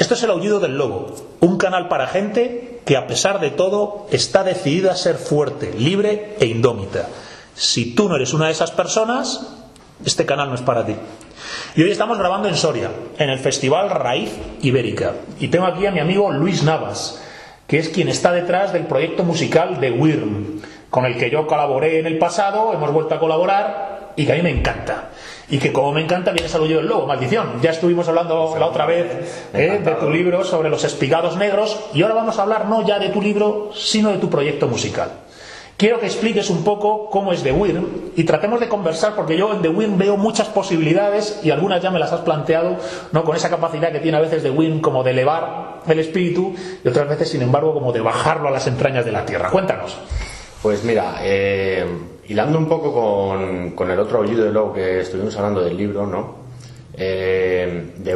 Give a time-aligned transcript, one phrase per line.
[0.00, 4.06] Esto es el aullido del lobo, un canal para gente que a pesar de todo
[4.10, 7.06] está decidida a ser fuerte, libre e indómita.
[7.54, 9.58] Si tú no eres una de esas personas,
[10.02, 10.96] este canal no es para ti.
[11.76, 14.32] Y hoy estamos grabando en Soria, en el Festival Raíz
[14.62, 15.12] Ibérica.
[15.38, 17.22] Y tengo aquí a mi amigo Luis Navas,
[17.66, 21.98] que es quien está detrás del proyecto musical de WIRM, con el que yo colaboré
[21.98, 23.89] en el pasado, hemos vuelto a colaborar
[24.20, 25.08] y que a mí me encanta.
[25.48, 27.54] Y que como me encanta, viene salud del lobo, maldición.
[27.62, 32.02] Ya estuvimos hablando la otra vez eh, de tu libro sobre los espigados negros y
[32.02, 35.10] ahora vamos a hablar no ya de tu libro, sino de tu proyecto musical.
[35.78, 39.54] Quiero que expliques un poco cómo es The Wyrm y tratemos de conversar porque yo
[39.54, 42.76] en The Wyrm veo muchas posibilidades y algunas ya me las has planteado,
[43.12, 43.24] ¿no?
[43.24, 46.86] Con esa capacidad que tiene a veces The Wyrm como de elevar el espíritu y
[46.86, 49.48] otras veces, sin embargo, como de bajarlo a las entrañas de la tierra.
[49.48, 49.96] Cuéntanos.
[50.60, 51.86] Pues mira, eh,
[52.30, 56.38] hilando un poco con, el otro aullido de lobo que estuvimos hablando del libro, ¿no?
[56.94, 58.14] Eh, The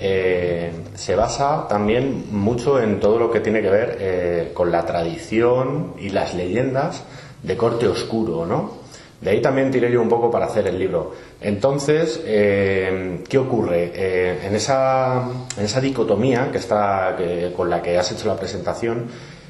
[0.00, 4.84] eh, se basa también mucho en todo lo que tiene que ver eh, con la
[4.84, 7.04] tradición y las leyendas
[7.44, 8.84] de corte oscuro, ¿no?
[9.20, 11.12] De ahí también tiré yo un poco para hacer el libro.
[11.40, 14.44] Entonces, ¿qué ocurre?
[14.46, 15.22] en, esa,
[15.56, 17.16] en esa dicotomía que está,
[17.56, 19.06] con la que has hecho la presentación,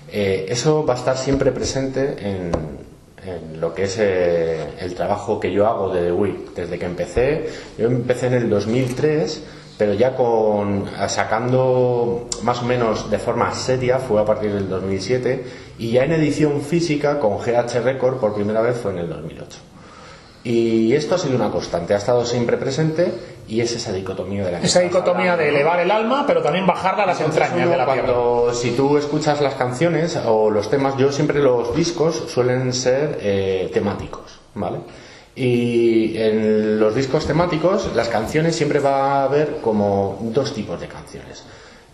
[0.09, 2.86] eso va a estar siempre presente en,
[3.27, 6.63] en lo que es eh, el trabajo que yo hago de The.
[6.63, 9.45] Desde que empecé, yo empecé en el 2003,
[9.79, 15.45] pero ya con sacando más o menos de forma seria fue a partir del 2007
[15.79, 19.76] y ya en edición física con GH Record por primera vez fue en el 2008.
[20.49, 23.13] Y esto ha sido una constante, ha estado siempre presente
[23.49, 27.03] y es esa dicotomía de la Esa dicotomía de elevar el alma, pero también bajarla
[27.03, 31.11] a las entrañas de la cuando, Si tú escuchas las canciones o los temas, yo
[31.11, 34.79] siempre los discos suelen ser eh, temáticos, ¿vale?
[35.35, 40.87] Y en los discos temáticos, las canciones siempre va a haber como dos tipos de
[40.87, 41.43] canciones.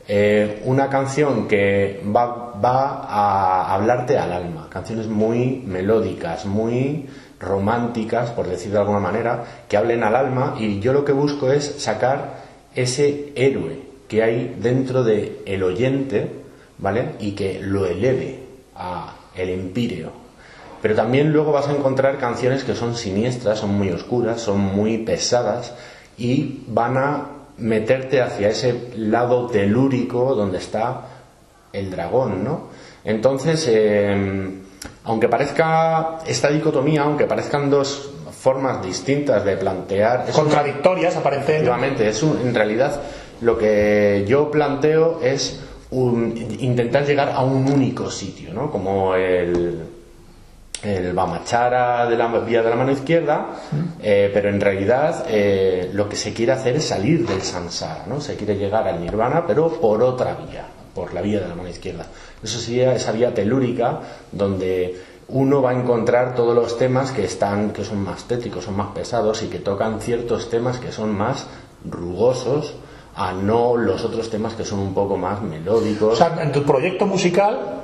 [0.07, 7.07] Eh, una canción que va, va a hablarte al alma, canciones muy melódicas, muy
[7.43, 11.51] románticas, por decir de alguna manera, que hablen al alma y yo lo que busco
[11.51, 12.43] es sacar
[12.75, 16.31] ese héroe que hay dentro del el oyente,
[16.79, 17.17] ¿vale?
[17.19, 18.39] Y que lo eleve
[18.77, 20.11] a el empíreo.
[20.81, 24.99] Pero también luego vas a encontrar canciones que son siniestras, son muy oscuras, son muy
[24.99, 25.75] pesadas
[26.19, 27.27] y van a
[27.59, 31.03] meterte hacia ese lado telúrico donde está
[31.73, 32.69] el dragón, ¿no?
[33.05, 34.62] Entonces, eh,
[35.05, 38.11] aunque parezca esta dicotomía, aunque parezcan dos
[38.43, 40.27] formas distintas de plantear.
[40.33, 42.09] Contradictorias, aparentemente.
[42.09, 43.01] es en realidad
[43.41, 45.61] lo que yo planteo es
[45.93, 48.71] intentar llegar a un único sitio, ¿no?
[48.71, 49.83] Como el,
[50.83, 53.47] el Bamachara de la vía de la mano izquierda,
[54.03, 58.21] eh, pero en realidad eh, lo que se quiere hacer es salir del samsara, ¿no?
[58.21, 61.69] Se quiere llegar al nirvana, pero por otra vía por la vía de la mano
[61.69, 62.07] izquierda.
[62.43, 67.71] Eso sería esa vía telúrica donde uno va a encontrar todos los temas que están
[67.71, 71.47] que son más tétricos, son más pesados y que tocan ciertos temas que son más
[71.89, 72.75] rugosos
[73.15, 76.15] a no los otros temas que son un poco más melódicos.
[76.15, 77.83] O sea, en tu proyecto musical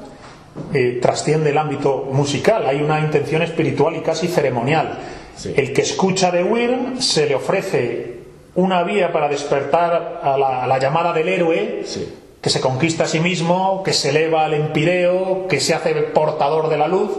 [0.75, 4.99] eh, trasciende el ámbito musical, hay una intención espiritual y casi ceremonial.
[5.45, 8.19] El que escucha de Wyrm se le ofrece
[8.57, 11.83] una vía para despertar a la, a la llamada del héroe.
[11.87, 12.13] Sí
[12.49, 16.71] que se conquista a sí mismo, que se eleva al empireo, que se hace portador
[16.71, 17.11] de la luz,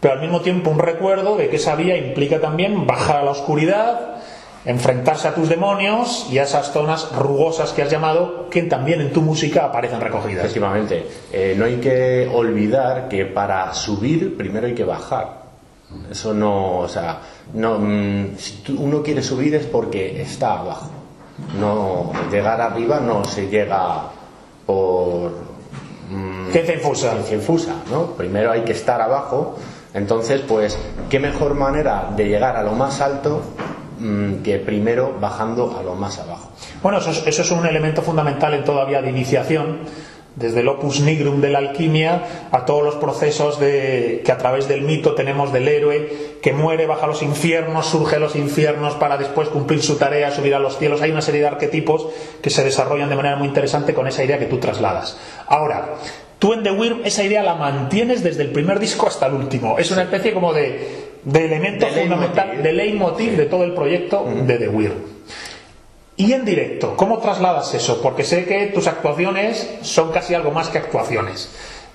[0.00, 3.30] pero al mismo tiempo un recuerdo de que esa vía implica también bajar a la
[3.30, 4.16] oscuridad,
[4.64, 9.12] enfrentarse a tus demonios y a esas zonas rugosas que has llamado, que también en
[9.12, 10.46] tu música aparecen recogidas.
[10.46, 15.44] Efectivamente, eh, no hay que olvidar que para subir primero hay que bajar.
[16.10, 17.20] Eso no, o sea,
[17.52, 20.90] no, mm, si uno quiere subir es porque está abajo.
[21.60, 24.10] No llegar arriba no se llega
[24.66, 25.32] por
[26.10, 27.14] mmm, infusa.
[27.32, 28.12] infusa, ¿no?
[28.12, 29.56] Primero hay que estar abajo,
[29.92, 33.42] entonces pues qué mejor manera de llegar a lo más alto
[33.98, 36.50] mm, que primero bajando a lo más abajo.
[36.82, 39.80] Bueno, eso es, eso es un elemento fundamental en toda vía de iniciación
[40.36, 44.66] desde el opus nigrum de la alquimia a todos los procesos de, que a través
[44.66, 48.94] del mito tenemos del héroe que muere, baja a los infiernos, surge a los infiernos
[48.94, 51.02] para después cumplir su tarea, subir a los cielos.
[51.02, 52.08] Hay una serie de arquetipos
[52.42, 55.16] que se desarrollan de manera muy interesante con esa idea que tú trasladas.
[55.46, 55.94] Ahora,
[56.38, 59.78] tú en The Wyrm esa idea la mantienes desde el primer disco hasta el último.
[59.78, 64.58] Es una especie como de, de elemento fundamental, de leitmotiv de todo el proyecto de
[64.58, 65.13] The Wyrm.
[66.16, 68.00] Y en directo, ¿cómo trasladas eso?
[68.00, 71.50] Porque sé que tus actuaciones son casi algo más que actuaciones.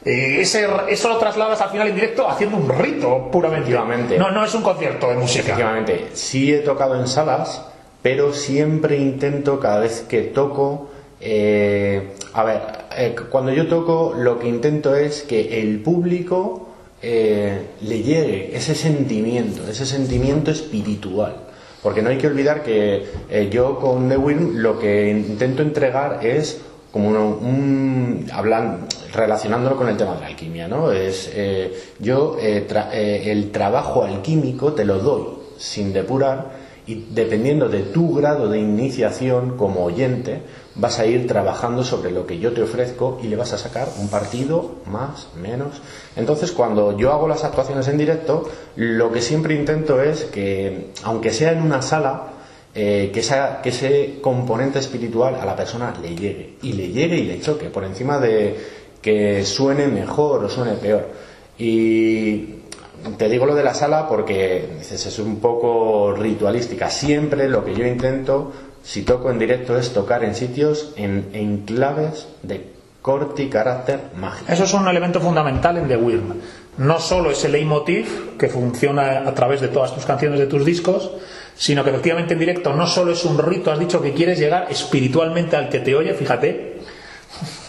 [0.06, 4.18] Eh, ese, eso lo trasladas al final en directo haciendo un rito puramente.
[4.18, 5.44] No, no es un concierto de música.
[5.44, 7.66] Efectivamente, sí he tocado en salas,
[8.01, 10.89] pero siempre intento cada vez que toco
[11.21, 12.62] Eh, a ver,
[12.98, 16.69] eh, cuando yo toco lo que intento es que el público
[17.01, 21.36] eh, le llegue ese sentimiento, ese sentimiento espiritual.
[21.81, 23.05] Porque no hay que olvidar que
[23.51, 26.61] yo con Wyrm lo que intento entregar es
[26.91, 30.91] como un, hablan, relacionándolo con el tema de la alquimia, ¿no?
[30.91, 31.31] Es
[31.99, 36.58] yo el trabajo alquímico te lo doy sin depurar
[36.89, 40.41] y dependiendo de tu grado de iniciación como oyente,
[40.74, 43.88] vas a ir trabajando sobre lo que yo te ofrezco y le vas a sacar
[44.00, 45.83] un partido más, menos.
[46.15, 51.31] Entonces, cuando yo hago las actuaciones en directo, lo que siempre intento es que, aunque
[51.31, 52.30] sea en una sala,
[52.74, 53.21] eh, que,
[53.62, 57.69] que ese componente espiritual a la persona le llegue, y le llegue y le choque,
[57.69, 58.57] por encima de
[59.00, 61.07] que suene mejor o suene peor.
[61.59, 62.56] Y
[63.17, 66.89] te digo lo de la sala porque es un poco ritualística.
[66.89, 68.51] Siempre lo que yo intento,
[68.83, 72.67] si toco en directo, es tocar en sitios, en, claves de
[73.01, 74.51] corte y carácter mágico.
[74.51, 76.33] Eso es un elemento fundamental en The Wyrm.
[76.77, 81.11] No solo ese leitmotiv que funciona a través de todas tus canciones de tus discos,
[81.55, 84.67] sino que efectivamente en directo no solo es un rito, has dicho que quieres llegar
[84.69, 86.69] espiritualmente al que te oye, fíjate,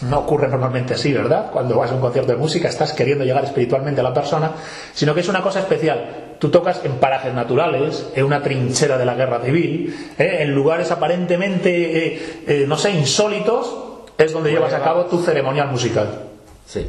[0.01, 1.51] no ocurre normalmente así, ¿verdad?
[1.51, 4.51] Cuando vas a un concierto de música estás queriendo llegar espiritualmente a la persona,
[4.93, 6.35] sino que es una cosa especial.
[6.39, 10.37] Tú tocas en parajes naturales, en una trinchera de la guerra civil, ¿eh?
[10.39, 11.69] en lugares aparentemente,
[12.07, 13.73] eh, eh, no sé, insólitos,
[14.17, 16.23] es donde llevas a cabo tu ceremonial musical.
[16.65, 16.87] Sí,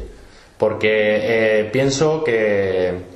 [0.57, 3.13] porque pienso que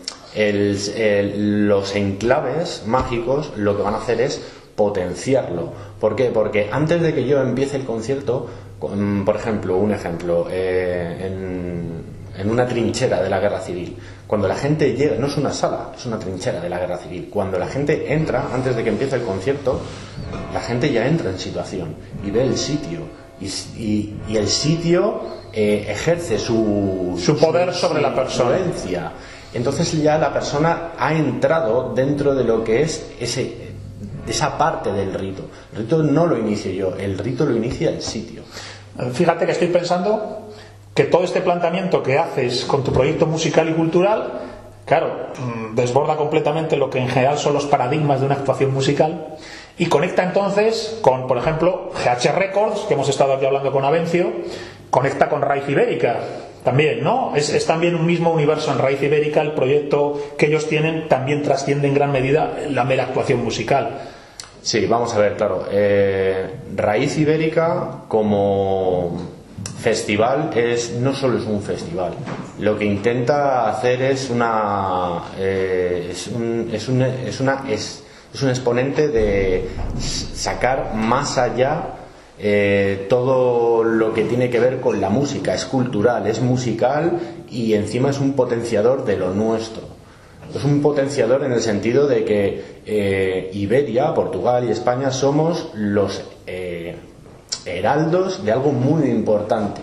[1.36, 4.42] los enclaves mágicos lo que van a hacer es
[4.76, 5.74] potenciarlo.
[6.00, 6.26] ¿Por qué?
[6.26, 8.48] Porque antes de que yo empiece el concierto,
[8.80, 13.98] por ejemplo, un ejemplo, eh, en, una trinchera de la guerra civil,
[14.28, 17.30] cuando la gente llega, no es una sala, es una trinchera de la guerra civil,
[17.32, 19.82] cuando la gente entra, antes de que empiece el concierto,
[20.54, 21.96] la gente ya entra en situación
[22.26, 23.00] y ve el sitio.
[23.40, 25.22] Y, el sitio
[25.54, 28.58] eh, ejerce su, su poder sobre la persona.
[29.54, 33.67] Entonces ya la persona ha entrado dentro de lo que es ese,
[34.28, 35.44] esa parte del rito.
[35.74, 38.44] El rito no lo inicio yo, el rito lo inicia el sitio.
[39.14, 40.50] Fíjate que estoy pensando
[40.94, 44.32] que todo este planteamiento que haces con tu proyecto musical y cultural,
[44.86, 49.36] claro, mm, desborda completamente lo que en general son los paradigmas de una actuación musical
[49.78, 54.32] y conecta entonces con, por ejemplo, GH Records, que hemos estado aquí hablando con Avencio,
[54.90, 56.18] conecta con Raíz Ibérica,
[56.64, 57.34] también, ¿no?
[57.36, 61.44] Es, es, también un mismo universo en Raíz Ibérica, el proyecto que ellos tienen también
[61.44, 64.00] trasciende en gran medida la mera actuación musical.
[64.68, 65.66] Sí, vamos a ver, claro.
[65.72, 69.16] Eh, Raíz Ibérica como
[69.80, 72.12] festival es no solo es un festival.
[72.60, 78.04] Lo que intenta hacer es una eh, es, un, es, una es,
[78.34, 79.70] es, un exponente de
[80.02, 81.84] sacar más allá
[82.38, 85.54] eh, todo lo que tiene que ver con la música.
[85.54, 87.18] Es cultural, es musical
[87.50, 89.97] y encima es un potenciador de lo nuestro.
[90.54, 96.24] Es un potenciador en el sentido de que eh, Iberia, Portugal y España somos los
[96.46, 96.96] eh,
[97.66, 99.82] heraldos de algo muy importante,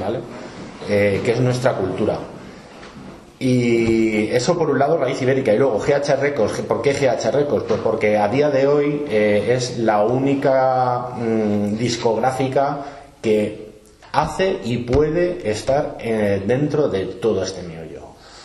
[0.00, 0.18] ¿vale?
[0.88, 2.18] Eh, que es nuestra cultura.
[3.38, 5.54] Y eso por un lado, raíz ibérica.
[5.54, 6.60] Y luego GH Records.
[6.60, 7.64] ¿Por qué GH Records?
[7.66, 12.80] Pues porque a día de hoy es la única mm, discográfica
[13.22, 13.70] que
[14.12, 17.89] hace y puede estar dentro de todo este meollo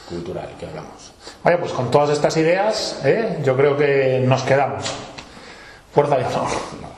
[0.08, 1.12] cultural que hablamos.
[1.44, 3.40] Vaya, pues con todas estas ideas, ¿eh?
[3.44, 4.86] yo creo que nos quedamos.
[5.94, 6.95] Fuerza y